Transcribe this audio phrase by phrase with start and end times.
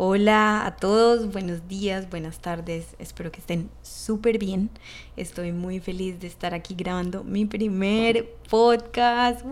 [0.00, 4.70] Hola a todos, buenos días, buenas tardes, espero que estén súper bien.
[5.16, 9.44] Estoy muy feliz de estar aquí grabando mi primer podcast.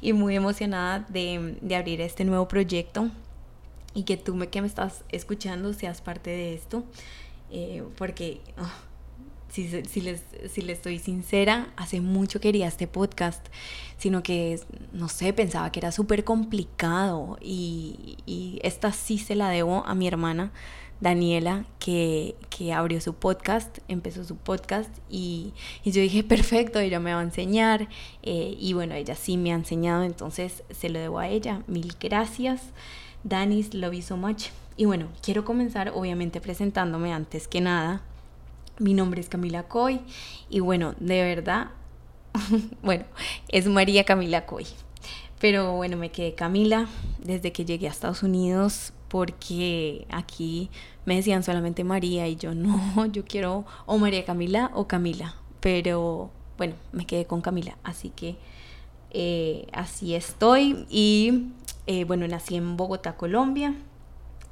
[0.00, 3.08] Y muy emocionada de, abrir este nuevo proyecto.
[3.94, 6.82] Y que tú me, que me estás escuchando seas parte de esto,
[7.52, 8.40] eh, porque...
[8.56, 8.74] Ah,
[9.52, 13.46] si, si, les, si les estoy sincera, hace mucho quería este podcast,
[13.98, 14.58] sino que,
[14.94, 19.94] no sé, pensaba que era súper complicado y, y, esta sí se la debo a
[19.94, 20.52] mi hermana
[21.02, 25.52] Daniela, que, que abrió su podcast, empezó su podcast y,
[25.84, 27.88] y, yo dije, perfecto, ella me va a enseñar
[28.22, 31.62] eh, y bueno, ella sí me ha enseñado, entonces se lo debo a ella.
[31.66, 32.62] Mil gracias,
[33.22, 34.46] Danis, love you so much.
[34.78, 38.00] Y bueno, quiero comenzar obviamente presentándome antes que nada.
[38.78, 40.00] Mi nombre es Camila Coy
[40.48, 41.70] y bueno, de verdad,
[42.82, 43.04] bueno,
[43.48, 44.66] es María Camila Coy.
[45.40, 50.70] Pero bueno, me quedé Camila desde que llegué a Estados Unidos porque aquí
[51.04, 55.34] me decían solamente María y yo no, yo quiero o María Camila o Camila.
[55.60, 58.36] Pero bueno, me quedé con Camila, así que
[59.10, 61.48] eh, así estoy y
[61.86, 63.74] eh, bueno, nací en Bogotá, Colombia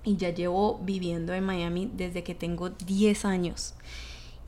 [0.05, 3.75] y ya llevo viviendo en Miami desde que tengo 10 años.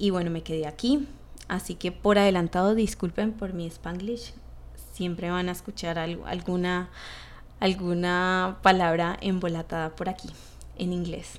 [0.03, 1.07] Y bueno, me quedé aquí.
[1.47, 4.33] Así que por adelantado disculpen por mi spanglish.
[4.93, 6.91] Siempre van a escuchar alguna,
[7.61, 10.29] alguna palabra embolatada por aquí,
[10.77, 11.39] en inglés.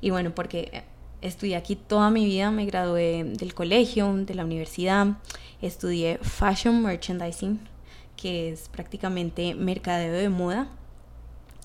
[0.00, 0.82] Y bueno, porque
[1.20, 5.18] estudié aquí toda mi vida, me gradué del colegio, de la universidad,
[5.62, 7.60] estudié Fashion Merchandising,
[8.16, 10.66] que es prácticamente mercadeo de moda.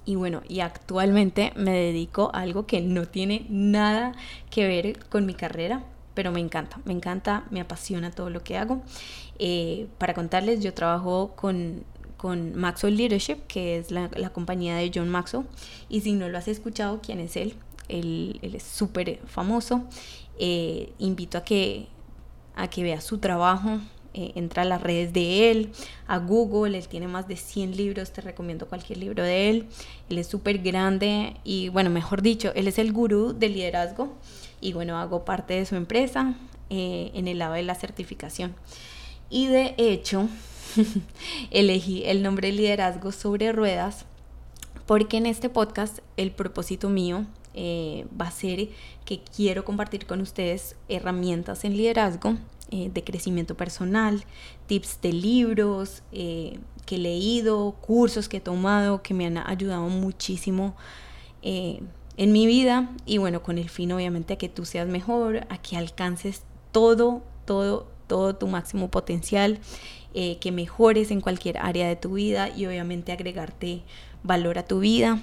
[0.05, 4.11] Y bueno, y actualmente me dedico a algo que no tiene nada
[4.51, 5.83] que ver con mi carrera,
[6.15, 8.81] pero me encanta, me encanta, me apasiona todo lo que hago.
[9.37, 11.83] Eh, para contarles, yo trabajo con,
[12.17, 15.45] con Maxwell Leadership, que es la, compañía de John Maxwell,
[15.89, 17.53] y si no lo has escuchado, ¿quién es él?
[17.89, 19.83] Él, es súper famoso.
[20.39, 21.87] Eh, invito a que,
[22.55, 23.79] a que veas su trabajo,
[24.13, 25.71] eh, entra a las redes de él,
[26.07, 29.67] a Google, él tiene más de 100 libros, te recomiendo cualquier libro de él,
[30.09, 34.15] él es súper grande y bueno, mejor dicho, él es el gurú del liderazgo
[34.65, 36.33] y bueno, hago parte de su empresa
[36.71, 38.55] eh, en el lado de la certificación.
[39.29, 40.27] Y de hecho,
[41.51, 44.05] elegí el nombre liderazgo sobre ruedas
[44.87, 48.69] porque en este podcast el propósito mío eh, va a ser
[49.05, 52.35] que quiero compartir con ustedes herramientas en liderazgo
[52.71, 54.25] eh, de crecimiento personal,
[54.65, 60.75] tips de libros que he leído, cursos que he tomado que me han ayudado muchísimo
[62.17, 65.57] en mi vida y bueno, con el fin obviamente a que tú seas mejor, a
[65.57, 69.59] que alcances todo, todo, todo tu máximo potencial,
[70.13, 73.81] eh, que mejores en cualquier área de tu vida y obviamente agregarte
[74.23, 75.19] valor a tu vida,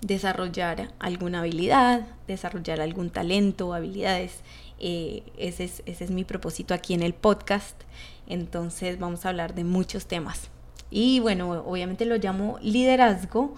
[0.00, 4.40] desarrollar alguna habilidad, desarrollar algún talento, habilidades.
[4.82, 7.78] Eh, ese, es, ese es mi propósito aquí en el podcast.
[8.26, 10.48] Entonces vamos a hablar de muchos temas.
[10.90, 13.54] Y bueno, obviamente lo llamo liderazgo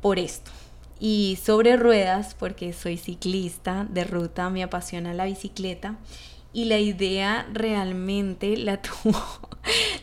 [0.00, 0.52] por esto
[1.04, 5.98] y sobre ruedas porque soy ciclista de ruta, me apasiona la bicicleta
[6.54, 9.22] y la idea realmente la tuvo,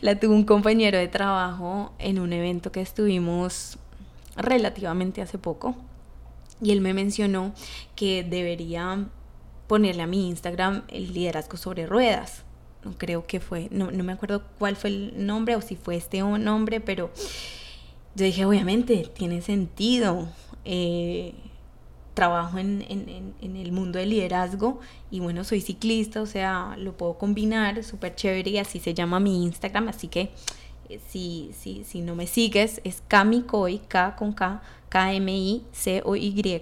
[0.01, 3.79] la tuvo un compañero de trabajo en un evento que estuvimos
[4.35, 5.75] relativamente hace poco
[6.61, 7.51] y él me mencionó
[7.95, 9.07] que debería
[9.65, 12.43] ponerle a mi Instagram el liderazgo sobre ruedas.
[12.85, 15.95] No creo que fue, no, no me acuerdo cuál fue el nombre o si fue
[15.95, 17.09] este nombre, pero
[18.13, 20.27] yo dije, obviamente, tiene sentido.
[20.65, 21.33] Eh,
[22.13, 22.83] trabajo en,
[23.41, 24.79] el mundo del liderazgo
[25.09, 29.19] y bueno, soy ciclista, o sea, lo puedo combinar, súper chévere y así se llama
[29.19, 30.31] mi Instagram, así que
[30.89, 36.61] eh, si, si, si no me sigues es Kamicoy, K con K, K-M-I-C-O-Y,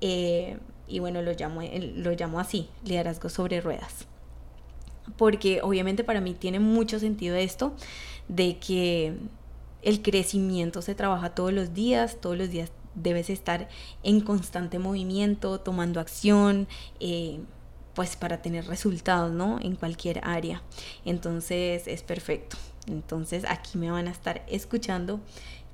[0.00, 4.06] eh, y bueno, lo llamo, lo llamo así, liderazgo sobre ruedas.
[5.16, 7.72] Porque obviamente para mí tiene mucho sentido esto
[8.28, 9.14] de que
[9.82, 12.70] el crecimiento se trabaja todos los días, todos los días
[13.02, 13.68] debes estar
[14.02, 16.68] en constante movimiento, tomando acción,
[17.00, 17.40] eh,
[17.94, 19.58] pues para tener resultados, ¿no?
[19.60, 20.62] En cualquier área.
[21.04, 22.56] Entonces es perfecto.
[22.86, 25.20] Entonces aquí me van a estar escuchando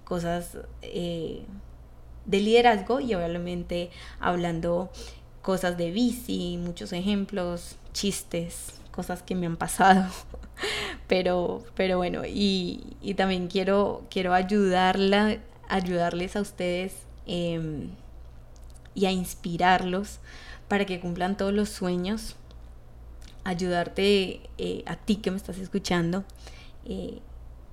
[0.05, 1.43] cosas eh,
[2.27, 3.91] de liderazgo y obviamente
[4.21, 4.91] hablando
[5.43, 10.11] cosas de bici, muchos ejemplos, chistes, cosas que me han pasado.
[11.09, 15.39] Pero, pero bueno, y, y también quiero, quiero ayudarla,
[15.69, 17.91] ayudarles a ustedes Em,
[18.95, 20.21] y a inspirarlos
[20.69, 22.37] para que cumplan todos los sueños,
[23.45, 26.25] ayudarte eh, a ti que me estás escuchando
[26.87, 27.19] eh,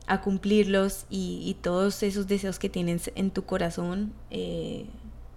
[0.08, 4.86] a cumplirlos y, todos esos deseos que tienes en tu corazón, eh,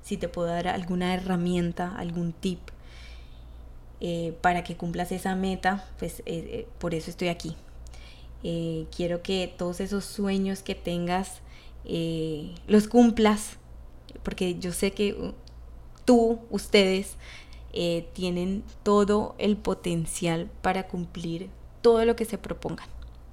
[0.03, 2.59] si te puedo dar alguna herramienta, algún tip
[4.43, 6.23] para que cumplas esa meta, pues
[6.79, 7.57] por eso estoy aquí.
[8.43, 11.41] quiero que todos esos sueños que tengas
[12.67, 13.57] los cumplas,
[14.23, 15.33] porque yo sé que uh,
[16.05, 17.17] tú, ustedes,
[18.13, 21.51] tienen todo el potencial para cumplir
[21.83, 22.87] todo lo que se propongan.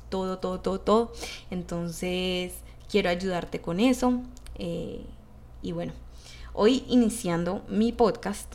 [0.09, 1.13] Todo, todo, todo, todo.
[1.51, 2.53] Entonces,
[2.89, 4.21] quiero ayudarte con eso.
[4.55, 5.05] Eh,
[5.61, 5.93] y bueno,
[6.53, 8.53] hoy iniciando mi podcast,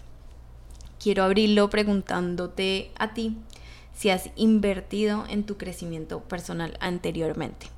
[1.01, 3.37] quiero abrirlo preguntándote a ti
[3.97, 7.69] si has invertido en tu crecimiento personal anteriormente.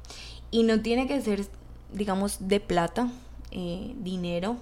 [0.51, 1.47] Y no tiene que ser,
[1.93, 3.13] digamos, de plata,
[3.51, 4.57] eh, dinero.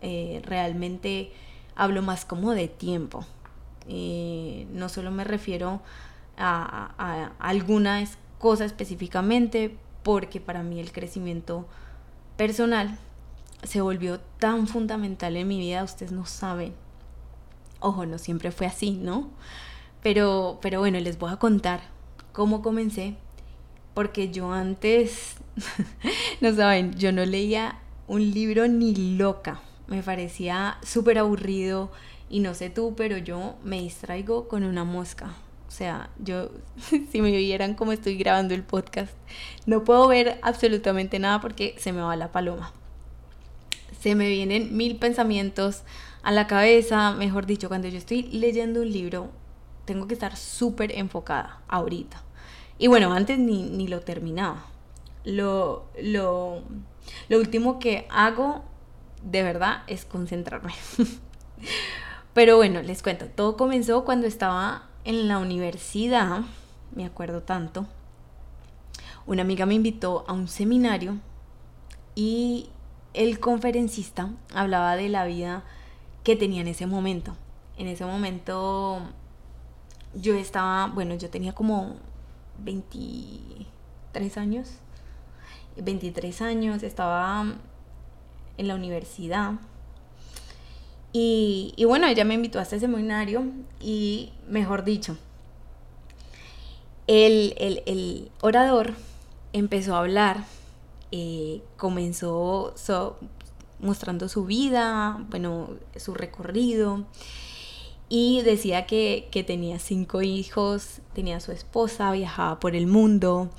[0.00, 1.32] Eh, realmente
[1.74, 3.24] hablo más como de tiempo.
[3.86, 5.80] no solo me refiero
[6.36, 8.04] a, a alguna
[8.38, 11.66] cosa específicamente, porque para mí el crecimiento
[12.36, 12.98] personal
[13.62, 16.74] se volvió tan fundamental en mi vida, ustedes no saben.
[17.80, 19.30] Ojo, no siempre fue así, ¿no?
[20.02, 21.80] Pero, pero bueno, les voy a contar
[22.32, 23.16] cómo comencé,
[23.94, 25.36] porque yo antes,
[26.40, 31.90] no saben, yo no leía un libro ni loca, me parecía súper aburrido
[32.30, 35.34] y no sé tú, pero yo me distraigo con una mosca.
[35.68, 36.50] O sea, yo,
[37.12, 39.12] si me vieran cómo estoy grabando el podcast,
[39.66, 42.72] no puedo ver absolutamente nada porque se me va la paloma.
[44.00, 45.82] Se me vienen mil pensamientos
[46.22, 49.30] a la cabeza, mejor dicho, cuando yo estoy leyendo un libro,
[49.84, 52.22] tengo que estar súper enfocada ahorita.
[52.78, 54.66] Y bueno, antes ni, ni lo terminaba.
[55.24, 56.62] Lo, lo,
[57.28, 58.62] lo último que hago
[59.22, 60.72] de verdad es concentrarme.
[62.34, 66.42] Pero bueno, les cuento, todo comenzó cuando estaba en la universidad,
[66.94, 67.86] me acuerdo tanto,
[69.26, 71.18] una amiga me invitó a un seminario
[72.14, 72.70] y
[73.14, 75.64] el conferencista hablaba de la vida
[76.24, 77.36] que tenía en ese momento.
[77.76, 79.00] En ese momento
[80.14, 81.96] yo estaba, bueno, yo tenía como
[82.58, 84.78] 23 años.
[85.82, 87.54] 23 años, estaba
[88.56, 89.54] en la universidad.
[91.12, 93.44] Y, bueno, ella me invitó a este seminario
[93.80, 95.16] y, mejor dicho,
[97.06, 98.94] el, orador
[99.52, 100.44] empezó a hablar,
[101.10, 102.74] eh, comenzó
[103.80, 107.06] mostrando su vida, bueno, su recorrido,
[108.08, 113.50] y decía que, tenía cinco hijos, tenía su esposa, viajaba por el mundo,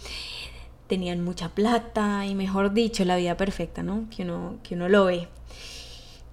[0.89, 4.07] tenían mucha plata y, mejor dicho, la vida perfecta, ¿no?
[4.09, 5.29] Que uno, que uno lo ve.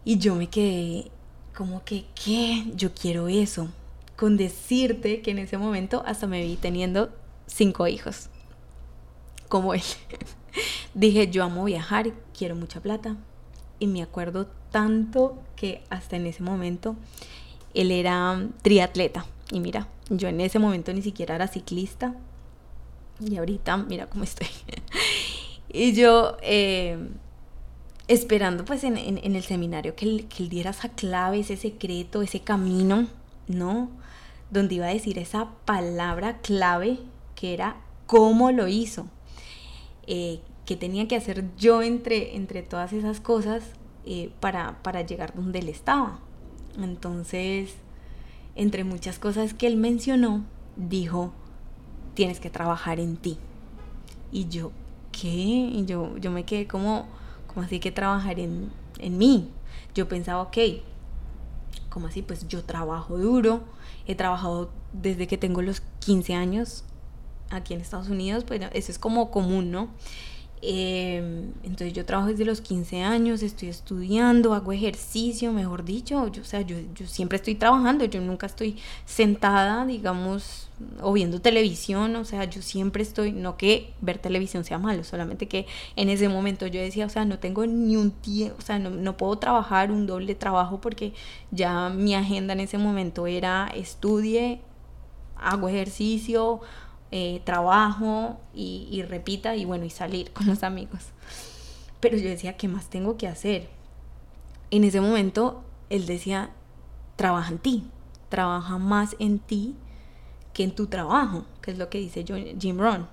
[0.04, 1.10] Y yo me quedé
[1.54, 2.64] como que, ¿qué?
[2.74, 3.68] Yo quiero eso.
[4.16, 7.10] Con decirte que en ese momento hasta me vi teniendo
[7.46, 8.30] cinco hijos.
[9.48, 9.82] Como él.
[10.94, 13.16] Dije, yo amo viajar, quiero mucha plata.
[13.78, 16.96] Y me acuerdo tanto que hasta en ese momento
[17.74, 19.26] él era triatleta.
[19.50, 22.14] Y mira, yo en ese momento ni siquiera era ciclista.
[23.20, 24.48] Y ahorita, mira cómo estoy.
[25.68, 26.36] y yo...
[26.42, 26.98] Eh,
[28.08, 32.40] esperando pues en, el seminario que él, que él, diera esa clave, ese secreto, ese
[32.40, 33.08] camino,
[33.48, 33.90] ¿no?
[34.50, 36.98] Donde iba a decir esa palabra clave
[37.34, 37.76] que era
[38.06, 39.06] cómo lo hizo,
[40.06, 43.64] eh, que tenía que hacer yo entre, entre todas esas cosas
[44.04, 46.20] eh, para, para llegar donde él estaba.
[46.80, 47.74] Entonces,
[48.54, 50.44] entre muchas cosas que él mencionó,
[50.76, 51.32] dijo,
[52.16, 53.38] tienes que trabajar en ti.
[54.32, 54.72] Y yo,
[55.12, 55.28] ¿qué?
[55.28, 57.06] Y yo, yo me quedé como
[57.56, 59.48] así que trabajar en, en mí?
[59.94, 60.56] Yo pensaba, ok,
[61.88, 62.22] ¿cómo así?
[62.22, 63.60] Pues yo trabajo duro,
[64.06, 66.84] he trabajado desde que tengo los 15 años
[67.50, 69.88] aquí en Estados Unidos, pues eso es como común, ¿no?
[70.62, 76.40] Em, entonces yo trabajo desde los 15 años, estoy estudiando, hago ejercicio, mejor dicho, yo,
[76.40, 80.70] o sea, yo, yo, siempre estoy trabajando, yo nunca estoy sentada, digamos,
[81.02, 85.46] o viendo televisión, o sea, yo siempre estoy, no que ver televisión sea malo, solamente
[85.46, 88.78] que en ese momento yo decía, o sea, no tengo ni un tiempo, o sea,
[88.78, 91.12] no, no puedo trabajar un doble trabajo porque
[91.50, 94.62] ya mi agenda en ese momento era estudie,
[95.36, 96.60] hago ejercicio,
[97.10, 101.06] eh, trabajo y, repita y bueno, y salir con los amigos.
[102.00, 103.68] Pero yo decía, ¿qué más tengo que hacer?
[104.70, 106.50] En ese momento él decía,
[107.16, 107.84] trabaja en ti,
[108.28, 109.76] trabaja más en ti
[110.52, 112.24] que en tu trabajo, que es lo que dice
[112.58, 113.06] Jim Rohn.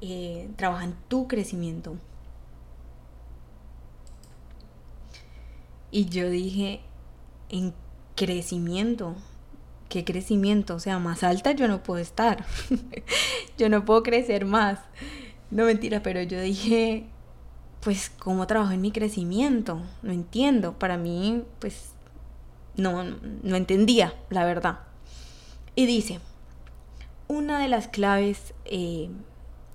[0.00, 1.96] Eh, trabaja en tu crecimiento.
[5.90, 6.80] Y yo dije,
[7.50, 7.74] en
[8.16, 9.14] crecimiento,
[9.92, 12.46] qué crecimiento, o sea, más alta yo no puedo estar,
[13.58, 14.78] yo no puedo crecer más.
[15.50, 17.04] No mentira, pero yo dije,
[17.80, 19.82] pues, cómo trabajo en mi crecimiento.
[20.02, 20.78] No entiendo.
[20.78, 21.90] Para mí, pues,
[22.74, 24.78] no, no entendía, la verdad.
[25.74, 26.20] Y dice,
[27.28, 29.10] una de las claves eh,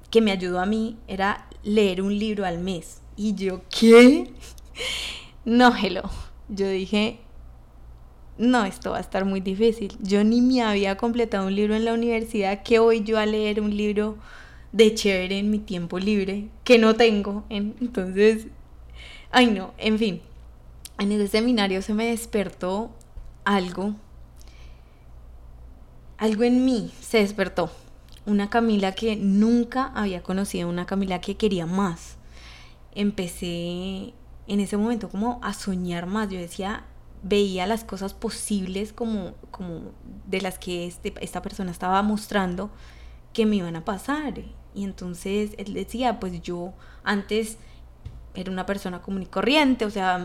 [0.09, 3.01] que me ayudó a mí era leer un libro al mes.
[3.15, 4.33] Y yo, ¿qué?
[5.45, 6.01] No, hello.
[6.50, 7.21] Yo dije,
[8.38, 9.98] no, esto va a estar muy difícil.
[10.01, 12.62] Yo ni me había completado un libro en la universidad.
[12.63, 14.17] ¿Qué voy yo a leer un libro
[14.72, 16.50] de chévere en mi tiempo libre?
[16.63, 17.46] Que no tengo.
[17.50, 18.48] Entonces,
[19.32, 20.22] ay no, en fin.
[21.00, 22.91] En ese seminario se me despertó
[23.44, 23.96] algo.
[26.17, 27.72] Algo en mí se despertó.
[28.27, 32.17] Una Camila que nunca había conocido, una Camila que quería más.
[32.94, 34.13] Empecé
[34.48, 36.29] en ese momento como a soñar más.
[36.29, 36.84] Yo decía,
[37.27, 39.91] veía las cosas posibles como, como
[40.25, 42.69] de las que este, esta persona estaba mostrando
[43.34, 44.39] que me iban a pasar.
[44.74, 47.57] Y entonces él decía, pues yo antes
[48.36, 50.24] era una persona común y corriente, o sea,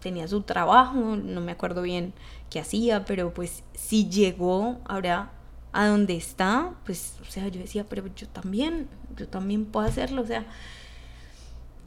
[0.00, 2.12] tenía su trabajo, no me acuerdo bien
[2.50, 5.32] qué hacía, pero pues si llegó ahora
[5.72, 10.22] a donde está, pues, o sea, yo decía, pero yo también, yo también puedo hacerlo,
[10.22, 10.46] o sea.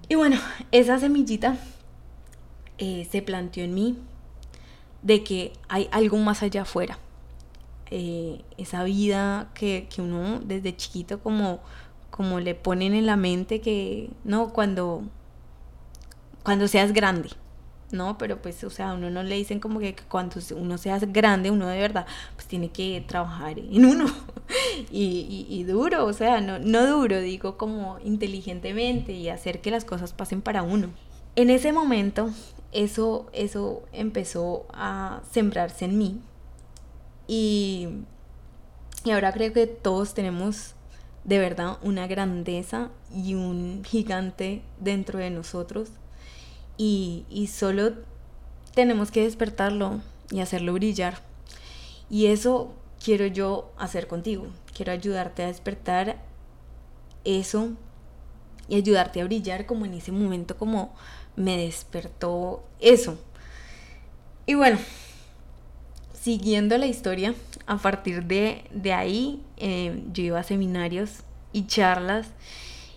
[0.10, 0.38] Y bueno,
[0.72, 1.58] esa semillita
[2.78, 3.98] eh, se planteó en mí
[5.02, 7.00] de que hay algo más allá afuera.
[7.90, 11.60] Eh, esa vida que, que, uno desde chiquito como,
[12.10, 15.04] como le ponen en la mente que, no, cuando,
[16.44, 17.30] cuando seas grande,
[17.92, 18.18] ¿no?
[18.18, 21.68] Pero pues, o sea, uno no le dicen como que cuando uno seas grande, uno
[21.68, 22.06] de verdad,
[22.36, 24.06] pues tiene que trabajar en uno.
[24.92, 29.84] y, y, duro, o sea, no, no duro, digo como inteligentemente y hacer que las
[29.84, 30.92] cosas pasen para uno.
[31.36, 32.30] En ese momento
[32.72, 36.22] eso, eso empezó a sembrarse en mí.
[37.28, 37.90] Y,
[39.04, 40.76] y ahora creo que todos tenemos
[41.24, 45.90] de verdad una grandeza y un gigante dentro de nosotros.
[46.78, 47.94] Y, y solo
[48.74, 50.02] tenemos que despertarlo
[50.32, 51.20] y hacerlo brillar.
[52.10, 52.74] Y eso
[53.04, 54.48] quiero yo hacer contigo.
[54.74, 56.22] Quiero ayudarte a despertar
[57.24, 57.72] eso
[58.68, 60.94] y ayudarte a brillar como en ese momento como
[61.36, 63.18] me despertó eso.
[64.46, 64.80] Y bueno,
[66.14, 67.36] siguiendo la historia,
[67.66, 71.24] a partir de, ahí eh, yo iba a seminarios
[71.54, 72.28] y charlas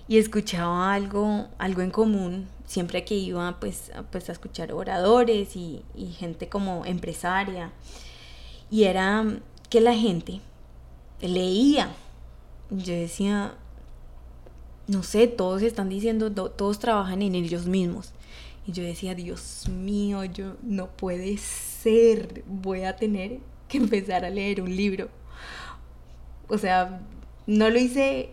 [0.08, 5.82] y escuchaba algo, algo en común siempre que iba pues, pues a escuchar oradores y,
[5.94, 7.72] y gente como empresaria.
[8.70, 9.24] Y era
[9.70, 10.40] que la gente
[11.20, 11.90] leía.
[12.70, 13.54] Yo decía,
[14.86, 18.12] no sé, todos están diciendo, todos trabajan en ellos mismos.
[18.66, 24.30] Y yo decía, Dios mío, yo no puede ser, voy a tener que empezar a
[24.30, 25.08] leer un libro.
[26.48, 27.00] O sea,
[27.46, 28.30] no lo hice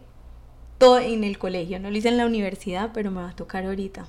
[0.77, 3.65] todo en el colegio, no lo hice en la universidad, pero me va a tocar
[3.65, 4.07] ahorita.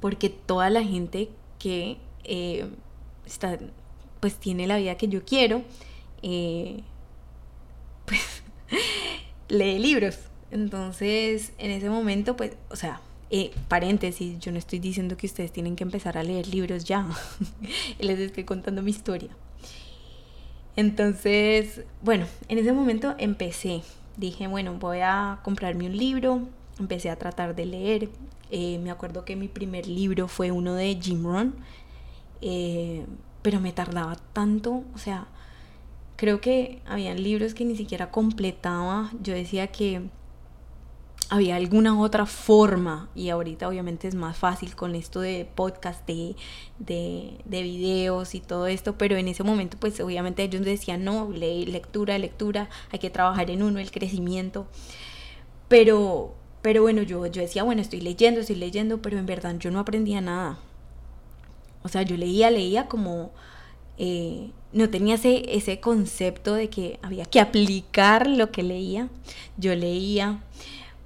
[0.00, 2.68] Porque toda la gente que eh,
[3.24, 3.58] está,
[4.20, 5.62] pues tiene la vida que yo quiero,
[6.22, 6.82] eh,
[8.06, 8.42] pues
[9.48, 10.18] lee libros.
[10.50, 15.52] Entonces, en ese momento, pues, o sea, eh, paréntesis, yo no estoy diciendo que ustedes
[15.52, 17.06] tienen que empezar a leer libros ya.
[18.00, 19.30] Les estoy contando mi historia.
[20.74, 23.82] Entonces, bueno, en ese momento empecé.
[24.16, 26.42] Dije, bueno, voy a comprarme un libro.
[26.78, 28.08] Empecé a tratar de leer.
[28.50, 31.54] Eh, me acuerdo que mi primer libro fue uno de Jim Rohn.
[32.40, 33.04] Eh,
[33.42, 34.82] pero me tardaba tanto.
[34.94, 35.28] O sea,
[36.16, 39.12] creo que habían libros que ni siquiera completaba.
[39.22, 40.02] Yo decía que
[41.30, 46.34] había alguna otra forma y ahorita obviamente es más fácil con esto de podcast, de,
[46.78, 52.18] de, videos y todo esto, pero en ese momento pues obviamente ellos decían no, lectura,
[52.18, 54.66] lectura, hay que trabajar en uno, el crecimiento,
[55.68, 59.70] pero, pero bueno, yo, yo decía, bueno, estoy leyendo, estoy leyendo, pero en verdad yo
[59.70, 60.58] no aprendía nada.
[61.84, 63.30] O sea, yo leía, leía como...
[63.98, 69.08] Eh, no tenía ese, ese concepto de que había que aplicar lo que leía.
[69.56, 70.42] Yo leía,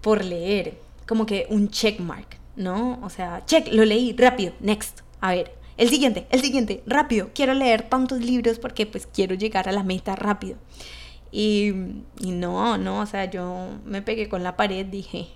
[0.04, 0.74] por leer,
[1.08, 3.00] como que un checkmark, ¿no?
[3.02, 7.54] O sea, check, lo leí, rápido, next, a ver, el siguiente, el siguiente, rápido, quiero
[7.54, 10.58] leer tantos libros porque pues quiero llegar a la meta rápido.
[11.32, 11.72] Y,
[12.20, 15.28] y no, no, o sea, yo me pegué con la pared, dije,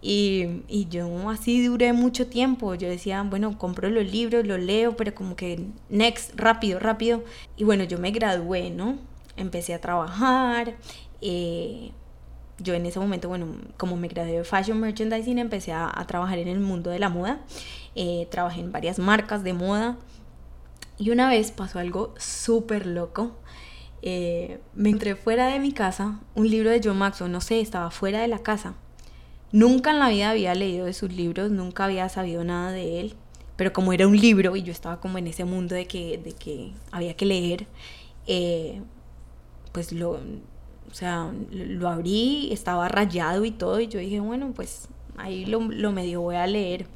[0.00, 2.74] y, y, yo así duré mucho tiempo.
[2.74, 7.24] Yo decía, bueno, compro los libros, los leo, pero como que next, rápido, rápido.
[7.56, 8.98] Y bueno, yo me gradué, ¿no?
[9.36, 10.76] Empecé a trabajar.
[11.22, 11.90] Eh,
[12.58, 13.46] yo en ese momento, bueno,
[13.76, 17.40] como me gradué de Fashion Merchandising, empecé a, trabajar en el mundo de la moda.
[17.94, 19.96] Eh, trabajé en varias marcas de moda.
[20.98, 23.32] Y una vez pasó algo súper loco.
[24.02, 27.90] Eh, me entré fuera de mi casa, un libro de John Maxwell, no sé, estaba
[27.90, 28.74] fuera de la casa.
[29.50, 33.14] Nunca en la vida había leído de sus libros, nunca había sabido nada de él,
[33.56, 36.32] pero como era un libro y yo estaba como en ese mundo de que, de
[36.32, 37.66] que había que leer,
[38.26, 38.82] eh,
[39.72, 40.20] pues lo,
[40.94, 44.86] o sea, lo abrí, estaba rayado y todo, y yo dije, bueno, pues
[45.16, 46.86] ahí lo, lo medio voy a leer.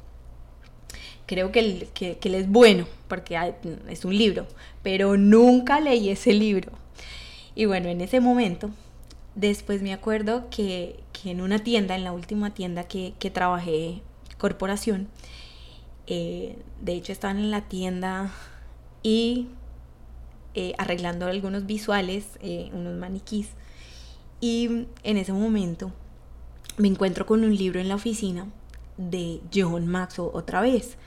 [1.25, 3.37] Creo que que, que él es bueno, porque
[3.89, 4.47] es un libro,
[4.83, 6.71] pero nunca leí ese libro.
[7.55, 8.69] Y bueno, en ese momento,
[9.35, 14.01] después me acuerdo que, que en una tienda, en la última tienda que, que trabajé,
[14.37, 15.09] corporación,
[16.07, 18.31] eh, de hecho estaban en la tienda
[19.03, 19.49] y
[20.53, 23.49] eh, arreglando algunos visuales, eh, unos maniquís.
[24.41, 25.91] Y en ese momento
[26.77, 28.47] me encuentro con un libro en la oficina
[28.97, 30.97] de John Maxwell otra vez.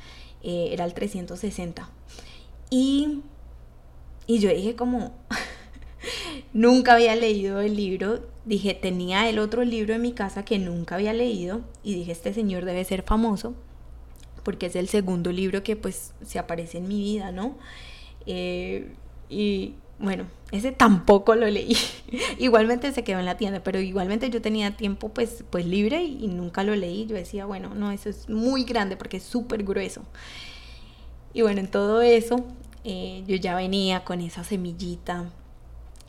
[0.42, 1.88] era el 360.
[2.70, 3.20] Y,
[4.26, 5.14] y yo dije como,
[6.52, 8.20] nunca había leído el libro.
[8.44, 11.62] Dije, tenía el otro libro en mi casa que nunca había leído.
[11.82, 13.54] Y dije, este señor debe ser famoso.
[14.42, 17.56] Porque es el segundo libro que pues se aparece en mi vida, ¿no?
[18.26, 21.76] Y bueno, ese tampoco lo leí.
[22.38, 26.26] igualmente se quedó en la tienda, pero igualmente yo tenía tiempo pues, pues libre y,
[26.26, 27.06] nunca lo leí.
[27.06, 30.02] Yo decía, bueno, no, eso es muy grande porque es súper grueso.
[31.32, 32.44] Y bueno, en todo eso
[32.84, 35.30] eh, yo ya venía con esa semillita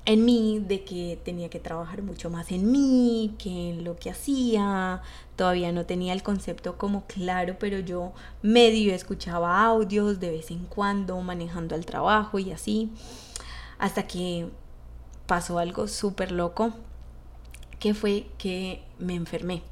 [0.06, 4.10] en mí de que tenía que trabajar mucho más en mí, que en lo que
[4.10, 5.02] hacía.
[5.36, 10.66] Todavía no tenía el concepto como claro, pero yo medio escuchaba audios de vez en
[10.66, 12.92] cuando manejando al trabajo y así.
[13.80, 14.50] Hasta que
[15.26, 16.74] pasó algo súper loco,
[17.80, 19.64] que fue que me enfermé.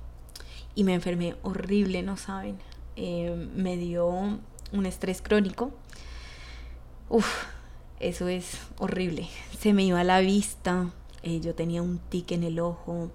[0.75, 2.57] Y me enfermé horrible, no saben.
[2.95, 5.71] Eh, me dio un estrés crónico.
[7.09, 7.45] Uf,
[7.99, 9.27] eso es horrible.
[9.59, 10.89] Se me iba la vista,
[11.23, 13.11] eh, yo tenía un tic en el ojo,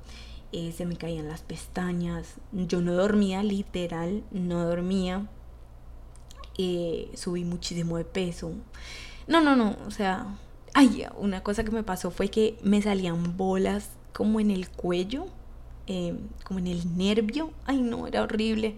[0.53, 5.27] eh, se me caían las pestañas, yo no dormía, literal, no dormía.
[6.57, 8.53] Eh, subí muchísimo de peso.
[9.27, 10.39] No, no, no, o sea,
[10.77, 15.27] ay, una cosa que me pasó fue que me salían bolas como en el cuello,
[16.45, 17.51] como en el nervio.
[17.65, 18.77] Ay, no, era horrible.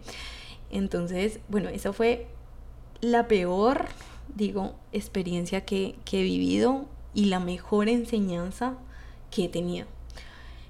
[0.70, 2.28] Entonces, bueno, esa fue
[3.00, 3.86] la peor
[4.34, 8.74] digo, experiencia que, he vivido y la mejor enseñanza
[9.30, 9.86] que he tenido.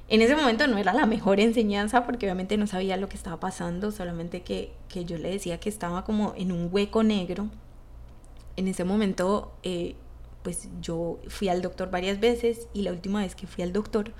[0.08, 3.38] En ese momento no era la mejor enseñanza porque obviamente no sabía lo que estaba
[3.38, 4.72] pasando, solamente que,
[5.04, 7.48] yo le decía que estaba como en un hueco negro.
[8.56, 9.94] En ese momento, eh,
[10.48, 14.14] pues yo fui al doctor varias veces y la última vez que fui al doctor,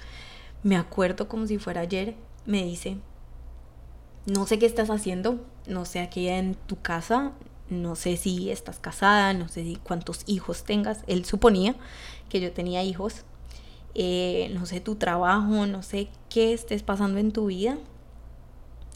[0.63, 2.99] me acuerdo como si fuera ayer, me dice,
[4.27, 7.33] no sé qué estás haciendo, no sé aquí en tu casa,
[7.71, 11.03] no sé si estás casada, no sé cuántos hijos tengas.
[11.07, 11.77] Él suponía
[12.29, 13.25] que yo tenía hijos.
[13.95, 17.79] Eh, no sé tu trabajo, no sé qué estés pasando en tu vida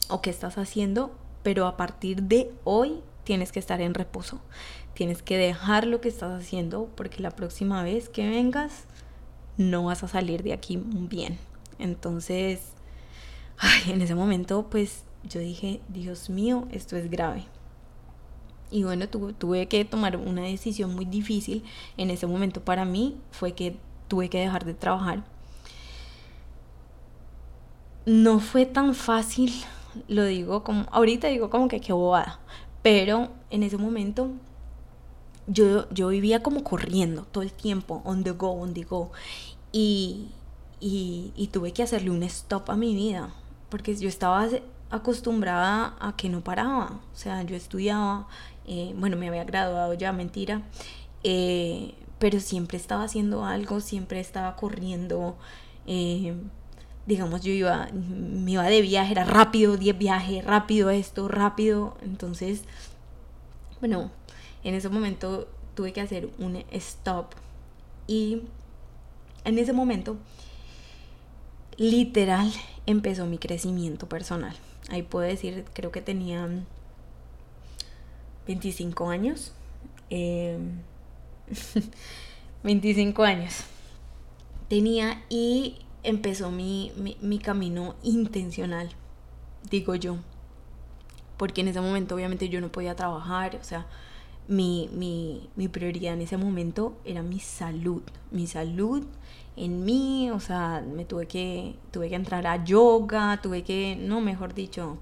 [0.07, 4.39] o qué estás haciendo, pero a partir de hoy tienes que estar en reposo.
[4.93, 8.85] Tienes que dejar lo que estás haciendo porque la próxima vez que vengas
[9.57, 11.37] no vas a salir de aquí bien.
[11.79, 12.73] Entonces,
[13.87, 17.45] en ese momento pues yo dije, Dios mío, esto es grave.
[18.69, 21.63] Y bueno, tuve que tomar una decisión muy difícil
[21.97, 23.77] en ese momento para mí, fue que
[24.07, 25.23] tuve que dejar de trabajar.
[28.05, 29.53] No fue tan fácil,
[30.07, 32.39] lo digo como, ahorita digo como que qué bobada,
[32.81, 34.31] pero en ese momento
[35.47, 39.11] yo, yo vivía como corriendo todo el tiempo, on the go, on the go.
[39.71, 40.29] Y,
[40.79, 43.33] y, tuve que hacerle un stop a mi vida,
[43.69, 44.47] porque yo estaba
[44.89, 46.99] acostumbrada a que no paraba.
[47.13, 48.27] O sea, yo estudiaba,
[48.67, 50.61] eh, bueno, me había graduado ya, mentira,
[51.23, 55.37] eh, pero siempre estaba haciendo algo, siempre estaba corriendo.
[55.87, 56.35] Eh,
[57.05, 61.97] digamos, yo iba, me iba de viaje, era rápido, 10 viajes, rápido esto, rápido.
[62.01, 62.63] Entonces,
[63.79, 64.11] bueno,
[64.63, 67.33] en ese momento tuve que hacer un stop
[68.07, 68.43] y
[69.45, 70.17] en ese momento,
[71.77, 72.51] literal,
[72.85, 74.55] empezó mi crecimiento personal.
[74.89, 76.47] Ahí puedo decir, creo que tenía
[78.47, 79.53] 25 años.
[82.63, 83.65] 25 em, años
[84.67, 88.89] tenía y empezó mi, mi, camino intencional,
[89.69, 90.17] digo yo.
[91.37, 93.85] Porque en ese momento obviamente yo no podía trabajar, o sea,
[94.47, 98.01] mi, mi, mi, prioridad en ese momento era mi salud,
[98.31, 99.05] mi salud
[99.55, 104.19] en mí, o sea, me tuve que, tuve que entrar a yoga, tuve que, no,
[104.21, 104.97] mejor dicho,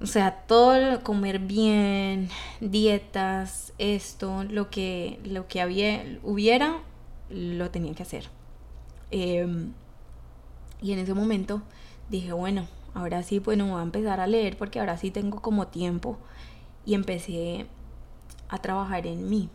[0.00, 2.28] o sea, todo comer bien,
[2.60, 6.82] dietas, esto, lo que, lo que había, hubiera,
[7.30, 8.28] lo tenía que hacer.
[9.10, 9.72] Em,
[10.82, 11.62] y en ese momento
[12.10, 15.68] dije, bueno, ahora sí, bueno, voy a empezar a leer porque ahora sí tengo como
[15.68, 16.18] tiempo.
[16.84, 17.66] Y empecé
[18.48, 19.48] a trabajar en mí.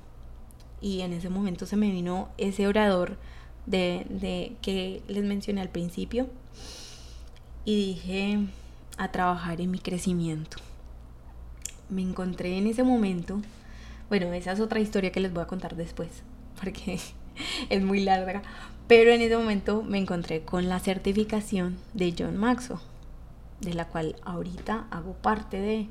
[0.81, 3.17] Y en ese momento se me vino ese orador
[3.65, 6.27] de, de que les mencioné al principio.
[7.63, 8.39] Y dije
[8.97, 10.57] a trabajar en mi crecimiento.
[11.89, 13.41] Me encontré en ese momento.
[14.10, 16.23] Bueno, esa es otra historia que les voy a contar después.
[16.62, 16.99] Porque
[17.69, 18.41] es muy larga.
[18.88, 22.79] Pero en ese momento me encontré con la certificación de John Maxwell,
[23.62, 25.88] de la cual ahorita hago parte de.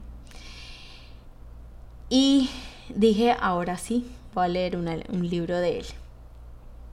[2.11, 2.51] Y
[2.95, 5.87] dije, ahora sí, voy a leer un libro de él.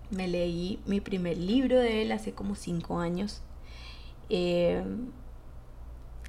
[0.10, 3.42] Me leí mi primer libro de él hace como cinco años.
[4.30, 4.82] Eh,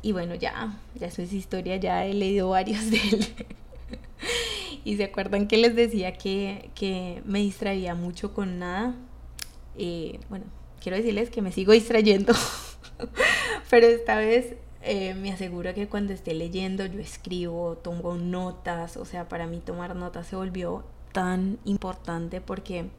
[0.02, 3.26] y bueno, ya, ya eso es historia, ya he leído varios de él.
[4.84, 8.96] y se acuerdan que les decía que, que me distraía mucho con nada
[9.78, 10.44] eh, bueno,
[10.82, 12.34] quiero decirles que me sigo distrayendo,
[13.70, 19.04] pero esta vez eh, me aseguro que cuando esté leyendo yo escribo, tomo notas, o
[19.04, 22.90] sea, para mí tomar notas se volvió tan importante porque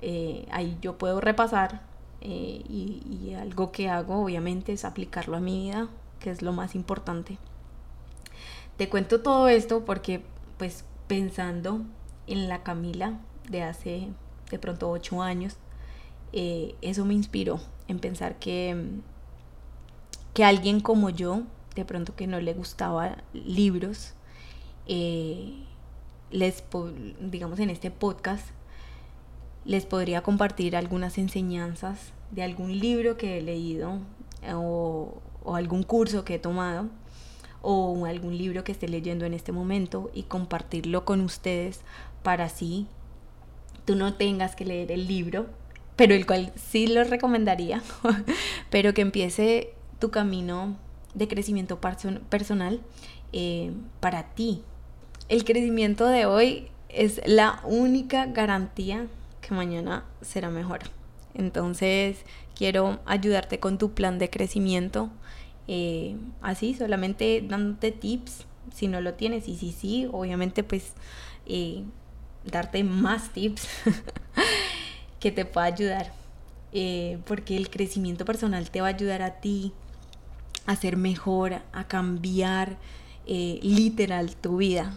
[0.00, 1.82] eh, ahí yo puedo repasar
[2.22, 6.74] y, y algo que hago obviamente es aplicarlo a mi vida, que es lo más
[6.74, 7.38] importante.
[8.76, 10.22] Te cuento todo esto porque
[10.58, 11.82] pues pensando
[12.26, 14.08] en la Camila de hace
[14.50, 15.56] de pronto ocho años,
[16.32, 18.76] eh, eso me inspiró en pensar que,
[20.34, 21.42] que alguien como yo,
[21.74, 24.14] de pronto que no le gustaba libros,
[24.86, 25.54] eh,
[26.30, 26.64] les,
[27.20, 28.46] digamos en este podcast,
[29.64, 33.98] les podría compartir algunas enseñanzas de algún libro que he leído
[34.54, 36.88] o, o algún curso que he tomado
[37.62, 41.80] o algún libro que esté leyendo en este momento y compartirlo con ustedes
[42.22, 42.86] para así
[43.84, 45.46] tú no tengas que leer el libro,
[45.96, 47.82] pero el cual sí lo recomendaría,
[48.70, 50.76] pero que empiece tu camino
[51.14, 52.80] de crecimiento personal
[53.32, 54.62] eh, para ti.
[55.28, 59.06] El crecimiento de hoy es la única garantía
[59.40, 60.80] que mañana será mejor.
[61.34, 62.18] Entonces
[62.56, 65.10] quiero ayudarte con tu plan de crecimiento.
[65.68, 69.46] Eh, así, solamente dándote tips si no lo tienes.
[69.46, 70.94] Y si sí, obviamente pues
[71.46, 71.84] eh,
[72.44, 73.68] darte más tips
[75.20, 76.12] que te pueda ayudar.
[77.26, 79.72] Porque el crecimiento personal te va a ayudar a ti
[80.66, 82.76] a ser mejor, a cambiar
[83.26, 84.92] eh, literal tu vida.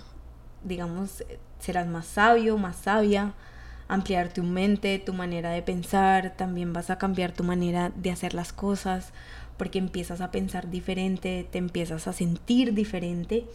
[0.64, 1.24] Digamos,
[1.60, 3.34] serás más sabio, más sabia,
[3.88, 8.34] ampliar tu mente, tu manera de pensar, también vas a cambiar tu manera de hacer
[8.34, 9.14] las cosas,
[9.58, 13.46] porque empiezas a pensar diferente, te empiezas a sentir diferente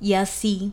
[0.00, 0.72] y así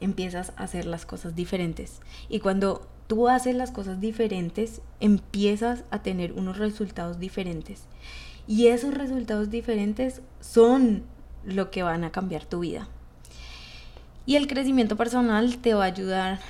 [0.00, 2.00] empiezas a hacer las cosas diferentes.
[2.28, 7.84] Y cuando tú haces las cosas diferentes, empiezas a tener unos resultados diferentes.
[8.46, 11.04] Y esos resultados diferentes son
[11.44, 12.88] lo que van a cambiar tu vida.
[14.26, 16.40] Y el crecimiento personal te va a ayudar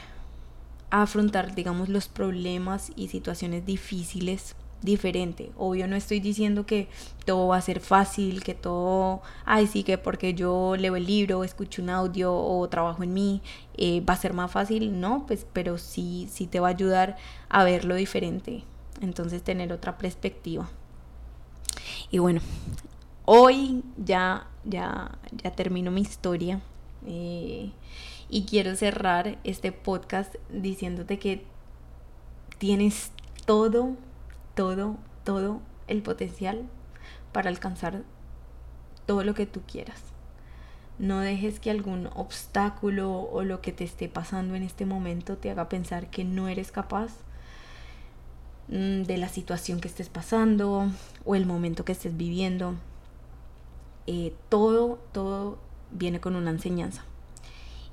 [0.90, 5.52] a afrontar, digamos, los problemas y situaciones difíciles diferente.
[5.57, 6.88] Obvio no estoy diciendo que
[7.24, 11.44] todo va a ser fácil, que todo, ay sí, que porque yo leo el libro,
[11.44, 13.42] escucho un audio o trabajo en mí,
[13.76, 17.16] eh, va a ser más fácil, no, pues, pero sí, sí te va a ayudar
[17.48, 18.64] a verlo diferente.
[19.00, 20.68] Entonces tener otra perspectiva.
[22.12, 22.40] Y bueno,
[23.25, 26.61] hoy ya, ya, ya termino mi historia.
[27.05, 27.72] Eh,
[28.29, 31.44] y quiero cerrar este podcast diciéndote que
[32.59, 33.11] tienes
[33.44, 33.96] todo
[34.55, 36.64] todo, todo el potencial
[37.33, 38.03] para alcanzar
[39.07, 40.03] todo lo que tú quieras.
[40.98, 45.51] No dejes que algún obstáculo o lo que te esté pasando en este momento te
[45.51, 47.12] haga pensar que no eres capaz
[48.68, 50.90] de la situación que estés pasando
[51.25, 52.75] o el momento que estés viviendo.
[54.07, 55.59] Eh, todo, todo
[55.90, 57.05] viene con una enseñanza.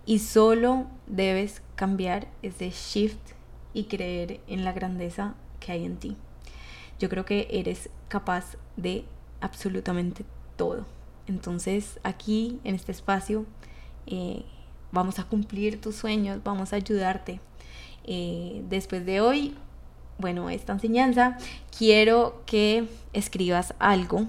[0.06, 3.20] Y solo debes cambiar ese shift
[3.74, 6.18] y creer en la grandeza que hay en ti.
[7.00, 9.06] Yo creo que eres capaz de
[9.42, 10.86] absolutamente todo.
[11.28, 13.46] Entonces aquí, en este espacio,
[14.08, 14.44] eh,
[14.92, 17.40] vamos a cumplir tus sueños, vamos a ayudarte.
[18.04, 19.56] Eh, después de hoy,
[20.20, 21.38] bueno, esta enseñanza,
[21.76, 24.28] quiero que escribas algo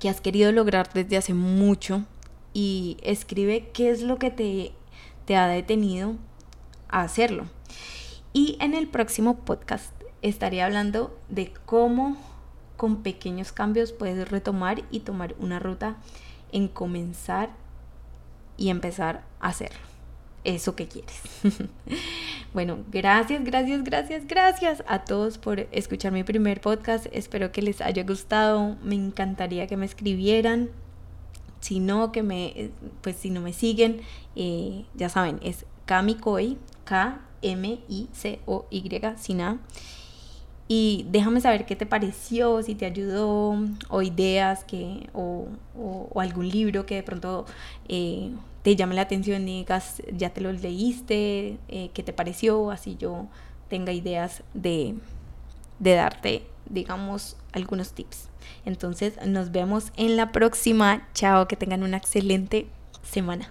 [0.00, 2.04] que has querido lograr desde hace mucho
[2.54, 4.72] y escribe qué es lo que te,
[5.26, 6.14] te ha detenido
[6.88, 7.44] a hacerlo.
[8.32, 12.16] Y en el próximo podcast estaré hablando de cómo
[12.78, 15.96] con pequeños cambios puedes retomar y tomar una ruta
[16.52, 17.50] en comenzar
[18.56, 19.80] y empezar a hacerlo.
[20.44, 21.20] Eso que quieres.
[22.56, 27.04] Bueno, gracias, gracias, gracias, gracias a todos por escuchar mi primer podcast.
[27.12, 28.78] Espero que les haya gustado.
[28.82, 30.70] Me encantaría que me escribieran.
[31.60, 32.70] Si no, que me,
[33.02, 34.00] pues si no me siguen,
[34.36, 38.00] eh, ya saben, es Kamikoi, K-M-I-C-O-Y,
[39.18, 39.58] sin A.
[40.66, 43.54] Y déjame saber qué te pareció, si te ayudó,
[43.90, 45.48] o ideas que, o,
[46.18, 47.44] algún libro que de pronto
[47.86, 48.30] eh,
[48.66, 52.96] te llame la atención y digas, ya te lo leíste, eh, qué te pareció, así
[52.98, 53.28] yo
[53.68, 54.96] tenga ideas de,
[55.78, 58.28] de darte, digamos, algunos tips.
[58.64, 61.06] Entonces nos vemos en la próxima.
[61.14, 62.66] Chao, que tengan una excelente
[63.04, 63.48] semana.